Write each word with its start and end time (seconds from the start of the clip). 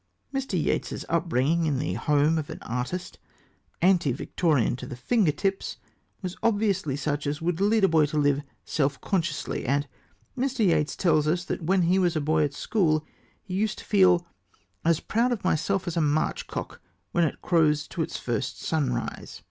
Mr. 0.33 0.59
Yeats's 0.59 1.05
upbringing 1.09 1.65
in 1.67 1.77
the 1.77 1.93
home 1.93 2.39
of 2.39 2.49
an 2.49 2.57
artist 2.63 3.19
anti 3.83 4.11
Victorian 4.11 4.75
to 4.77 4.87
the 4.87 4.95
finger 4.95 5.31
tips 5.31 5.77
was 6.23 6.35
obviously 6.41 6.95
such 6.95 7.27
as 7.27 7.39
would 7.39 7.61
lead 7.61 7.83
a 7.83 7.87
boy 7.87 8.07
to 8.07 8.17
live 8.17 8.41
self 8.65 8.99
consciously, 8.99 9.63
and 9.63 9.87
Mr. 10.35 10.65
Yeats 10.65 10.95
tells 10.95 11.27
us 11.27 11.45
that 11.45 11.61
when 11.61 11.83
he 11.83 11.99
was 11.99 12.15
a 12.15 12.19
boy 12.19 12.43
at 12.43 12.55
school 12.55 13.05
he 13.43 13.53
used 13.53 13.77
to 13.77 13.85
feel 13.85 14.25
"as 14.83 14.99
proud 14.99 15.31
of 15.31 15.43
myself 15.43 15.85
as 15.87 15.95
a 15.95 16.01
March 16.01 16.47
cock 16.47 16.81
when 17.11 17.23
it 17.23 17.39
crows 17.43 17.87
to 17.89 18.01
its 18.01 18.17
first 18.17 18.59
sunrise." 18.59 19.39